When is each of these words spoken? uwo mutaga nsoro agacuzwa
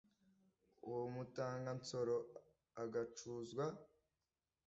uwo 0.89 1.03
mutaga 1.15 1.69
nsoro 1.79 2.15
agacuzwa 2.81 3.65